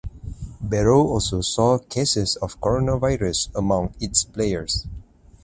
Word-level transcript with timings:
Beroe 0.67 1.05
also 1.09 1.41
saw 1.41 1.77
cases 1.77 2.35
of 2.37 2.59
coronavirus 2.59 3.49
among 3.55 3.93
its 3.99 4.23
players. 4.23 4.87